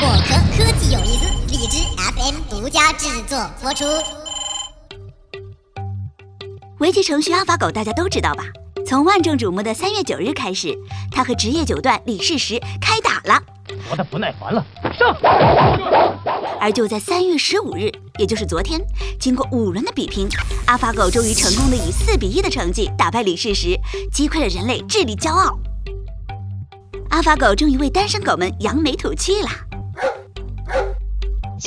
[0.00, 3.84] 果壳科技有意思，荔枝 FM 独家制作播出。
[6.78, 8.44] 围棋程序阿法狗大家都知道吧？
[8.86, 10.74] 从万众瞩目的三月九日开始，
[11.10, 13.42] 它和职业九段李世石开打了，
[13.90, 14.64] 活的不耐烦了，
[14.98, 15.14] 上！
[16.58, 18.80] 而就在三月十五日，也就是昨天，
[19.18, 20.26] 经过五轮的比拼，
[20.66, 23.78] 阿法狗终于成功的以四比一的成绩打败李世石，
[24.10, 25.58] 击溃了人类智力骄傲。
[27.10, 29.48] 阿法狗终于为单身狗们扬眉吐气了。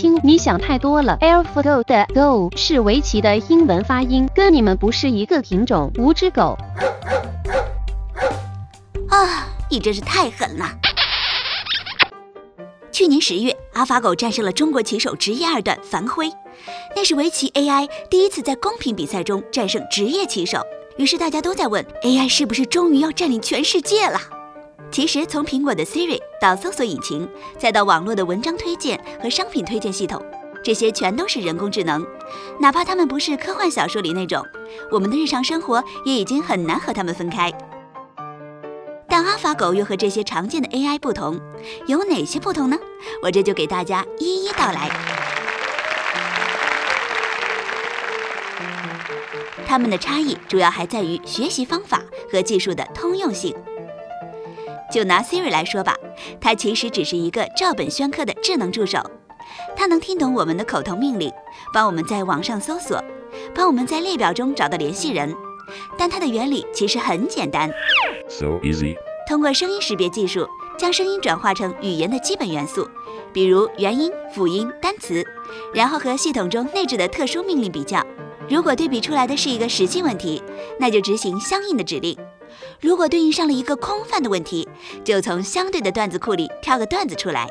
[0.00, 1.18] 亲，你想太多了。
[1.20, 5.92] AlphaGo 的 Go 是围棋的英文发音，跟你们不是一个品种。
[5.98, 6.56] 无知狗。
[9.10, 10.64] 啊，你真是太狠了！
[12.90, 16.32] 去年十月，阿法狗战胜了中国棋手职业二段樊辉，
[16.96, 20.62] 那是围棋 AI 第一次在公平比赛中战胜职业棋手。
[20.96, 24.18] 于是大家都在问，AI 是不是终于要占领全世界了？
[24.90, 30.24] 其实，从苹果的 Siri 到搜索引擎，再到网络的文章推荐和商品推荐系统，
[30.64, 32.04] 这些全都是人工智能。
[32.58, 34.42] 哪怕它们不是科幻小说里那种，
[34.90, 37.52] 我们的日常生活也已经很难和它们分开。
[39.06, 41.38] 但阿法狗又和这些常见的 AI 不同，
[41.86, 42.78] 有哪些不同呢？
[43.22, 44.88] 我这就给大家一一道来。
[49.66, 53.54] 它们的差异主要还在于学习方法和技术的通用性。
[54.92, 55.94] 就拿 Siri 来说吧，
[56.40, 58.98] 它其实只是一个照本宣科的智能助手，
[59.76, 61.32] 它能听懂我们的口头命令，
[61.72, 63.02] 帮我们在网上搜索，
[63.54, 65.34] 帮我们在列表中找到联系人。
[65.96, 67.70] 但它的原理其实很简单
[68.28, 68.96] ，so easy。
[69.28, 72.88] 通过声音识别技术，将声音转化成语言的基本元素，
[73.32, 75.24] 比如元音、辅音、单词，
[75.72, 78.04] 然后和系统中内置的特殊命令比较。
[78.48, 80.42] 如果对比出来的是一个实际问题，
[80.80, 82.16] 那就执行相应的指令。
[82.80, 84.66] 如果对应上了一个空泛的问题，
[85.04, 87.46] 就从相对的段子库里挑个段子出来。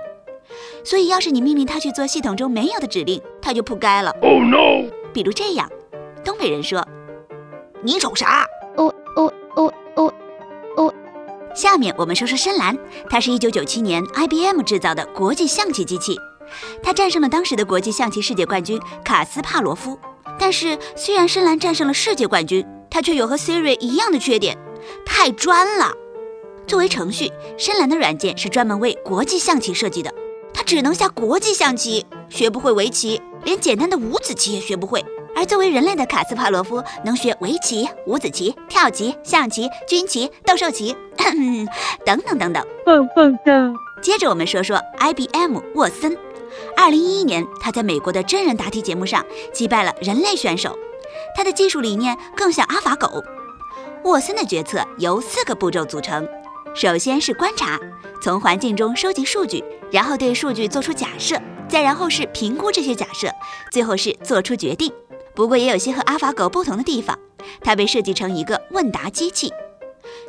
[0.83, 4.09] 所以，要是你命令他去做系统中没有的指令，他就扑街了。
[4.21, 4.89] Oh no！
[5.13, 5.69] 比如这样，
[6.25, 6.85] 东北人说
[7.83, 8.43] ：“你瞅啥？”
[8.75, 10.13] 哦哦哦哦
[10.77, 10.93] 哦。
[11.53, 12.75] 下面我们说说深蓝，
[13.09, 16.17] 它是一九九七年 IBM 制造的国际象棋机器，
[16.81, 19.99] 它战胜了当时的国际象棋世界冠军卡斯帕罗夫。
[20.39, 24.57] 但是，虽然深蓝战胜了世界冠军，它却有和 Siri 一样的缺点。
[25.05, 25.93] 太专了。
[26.67, 30.13] 作为程序，深蓝的软件是专门为国际象棋设计的，
[30.53, 35.03] 它只能下国际象棋，学不会围棋，连简单的五子棋也学不会。
[35.35, 40.95] 而作为人类的卡斯帕罗夫，能学围棋、五子棋、跳棋、象棋、军棋、斗兽棋，
[42.05, 42.65] 等等等等。
[42.85, 43.73] 棒棒的。
[44.01, 46.17] 接着我们说说 IBM 沃森。
[46.75, 50.77] 二零一一年，他在美国的真人答题节目上击败了人类选手。
[51.35, 53.23] 他的技术理念更像阿法狗。
[54.05, 56.27] 沃森的决策由四个步骤组成：
[56.73, 57.77] 首先是观察，
[58.21, 63.29] 从环境中收集数据，然后对数据做出假设，再然后是评估这些假设，
[63.71, 64.91] 最后是做出决定。
[65.35, 67.19] 不过也有些和阿法狗不同的地方，
[67.61, 69.51] 它被设计成一个问答机器。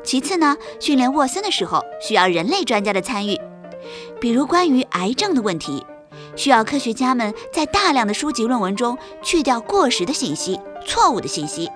[0.02, 3.38] 其次呢，训练沃森的时候需要人类专家的参与，
[4.20, 5.86] 比如关于癌症的问题，
[6.34, 11.70] 需要科学家们在大量的书籍论文中去掉过时的信息、错误的信息，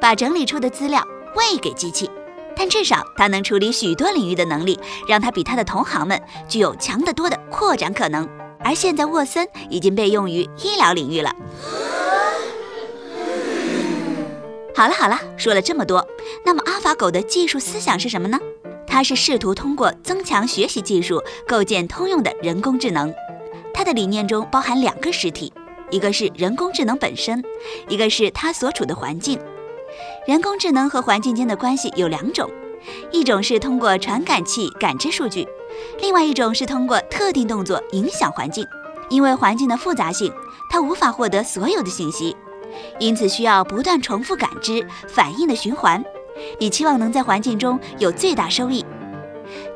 [0.00, 1.06] 把整理出的资料。
[1.36, 2.10] 喂给机器，
[2.56, 4.78] 但至少它能处理许多领域的能力，
[5.08, 8.28] 让它比它的同行们具有强得多的扩展可能。
[8.60, 11.34] 而现在，沃森已经被用于医疗领域了。
[14.74, 16.06] 好了好了，说了这么多，
[16.44, 18.40] 那么阿法狗的技术思想是什么呢？
[18.86, 23.12] 它是试图通过增强学习技术，构建通用的人工智能。
[23.72, 25.52] 它的理念中包含两个实体，
[25.90, 27.44] 一个是人工智能本身，
[27.88, 29.38] 一个是它所处的环境。
[30.26, 32.50] 人工智能和环境间的关系有两种，
[33.10, 35.46] 一种是通过传感器感知数据，
[36.00, 38.66] 另外一种是通过特定动作影响环境。
[39.10, 40.32] 因为环境的复杂性，
[40.70, 42.34] 它无法获得所有的信息，
[42.98, 46.02] 因此需要不断重复感知反应的循环，
[46.58, 48.84] 以期望能在环境中有最大收益。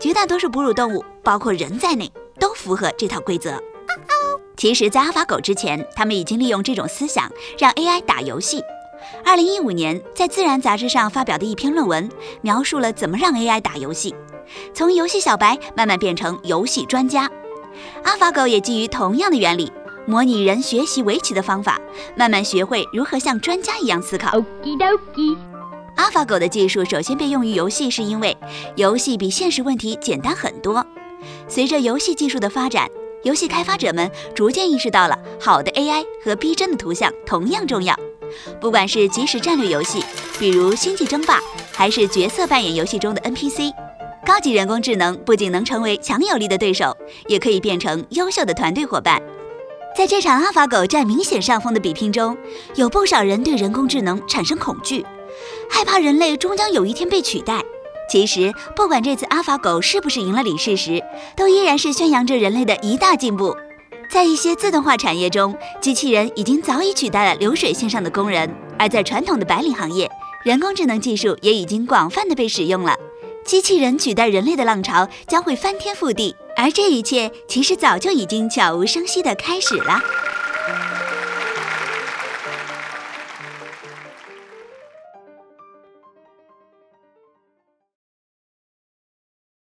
[0.00, 2.10] 绝大多数哺乳动物，包括人在内，
[2.40, 3.62] 都符合这套规则。
[4.56, 8.62] 其实，在阿法狗之前，他们已经利用这种思想让 AI 打游戏。
[9.24, 12.08] 二零一五年，在《自然》杂志上发表的一篇论文，
[12.40, 14.14] 描述了怎么让 AI 打游戏，
[14.72, 17.30] 从游戏小白慢慢变成游戏专家。
[18.04, 19.70] 阿法狗也基于同样的原理，
[20.06, 21.78] 模拟人学习围棋的方法，
[22.16, 24.32] 慢慢学会如何像专家一样思考。
[25.96, 28.36] 阿法狗的技术首先被用于游戏，是因为
[28.76, 30.84] 游戏比现实问题简单很多。
[31.48, 32.88] 随着游戏技术的发展，
[33.24, 37.98] 游戏开发者们逐渐意识到了好的 AI 和逼真的图像同样重要。
[38.60, 40.04] 不管是即时战略游戏，
[40.38, 41.38] 比如《星际争霸》，
[41.72, 43.72] 还是角色扮演游戏中的 NPC，
[44.26, 46.96] 高级人工智能不仅能成为强有力的对手，
[47.26, 49.20] 也可以变成优秀的团队伙伴。
[49.96, 52.36] 在这场阿法狗占明显上风的比拼中，
[52.76, 55.04] 有不少人对人工智能产生恐惧，
[55.68, 57.62] 害怕人类终将有一天被取代。
[58.10, 61.02] 其实，不管这次阿法狗是不是赢了李世石，
[61.36, 63.56] 都依然是宣扬着人类的一大进步。
[64.10, 70.10] 在一些自动化产业中，机器人已经早已取代了流水线上的工人；而在传统的白领行业，
[70.42, 72.96] 人工智能技术也已经广泛的被使用了。
[73.44, 80.00] 机器人取代人类的浪潮将会翻天覆地，而这一切其实早就已经悄无声息的开始了。